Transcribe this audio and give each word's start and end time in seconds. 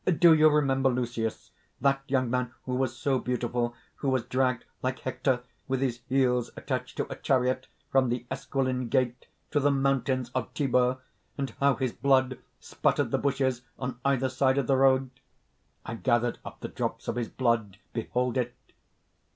"Do 0.17 0.33
you 0.33 0.49
remember 0.49 0.89
Lucius, 0.89 1.51
that 1.79 2.01
young 2.07 2.27
man 2.31 2.51
who 2.65 2.73
was 2.73 2.97
so 2.97 3.19
beautiful, 3.19 3.75
who 3.97 4.09
was 4.09 4.23
dragged 4.23 4.65
like 4.81 4.97
Hector, 4.97 5.43
with 5.67 5.79
his 5.79 5.99
heels 6.09 6.49
attached 6.57 6.97
to 6.97 7.05
a 7.11 7.15
chariot, 7.15 7.67
from 7.91 8.09
the 8.09 8.25
Esquiline 8.31 8.87
Gate 8.89 9.27
to 9.51 9.59
the 9.59 9.69
mountains 9.69 10.31
of 10.33 10.51
Tibur? 10.55 10.97
and 11.37 11.51
how 11.59 11.75
his 11.75 11.91
blood 11.93 12.39
spattered 12.59 13.11
the 13.11 13.19
bushes 13.19 13.61
on 13.77 13.99
either 14.03 14.27
side 14.29 14.57
of 14.57 14.65
the 14.65 14.75
road? 14.75 15.11
I 15.85 15.93
gathered 15.93 16.39
up 16.43 16.61
the 16.61 16.67
drops 16.67 17.07
of 17.07 17.15
his 17.15 17.29
blood. 17.29 17.77
Behold 17.93 18.37
it!" 18.37 18.55